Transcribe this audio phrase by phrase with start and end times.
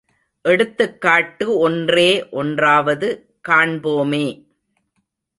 [0.41, 2.29] எடுத்துக்காட்டு ஒன்றே
[2.29, 3.07] ஒன்றாவது
[3.49, 4.25] காண்போமே.